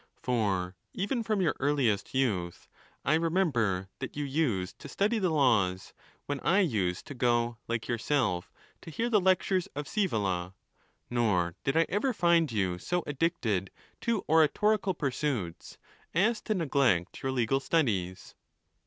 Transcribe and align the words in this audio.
For 0.15 0.75
even 0.93 1.21
from 1.21 1.41
your 1.41 1.53
earliest 1.59 2.15
youth, 2.15 2.67
I 3.05 3.13
remember 3.13 3.87
that 3.99 4.17
you 4.17 4.23
used 4.23 4.79
to 4.79 4.89
study 4.89 5.19
the 5.19 5.29
laws, 5.29 5.93
when 6.25 6.39
I 6.39 6.61
used 6.61 7.05
to 7.05 7.13
go, 7.13 7.59
like 7.67 7.87
yourself, 7.87 8.51
to 8.81 8.89
hear 8.89 9.11
the 9.11 9.21
lectures 9.21 9.67
of 9.75 9.85
Sczvola; 9.85 10.55
nor 11.11 11.53
did 11.63 11.77
I 11.77 11.85
ever 11.87 12.13
find 12.13 12.51
you 12.51 12.79
so 12.79 13.03
addicted 13.05 13.69
to 14.01 14.25
oratorical 14.27 14.95
pursuits 14.95 15.77
as 16.15 16.41
to 16.45 16.55
neglect 16.55 17.21
your 17.21 17.31
legal 17.31 17.59
studies. 17.59 18.33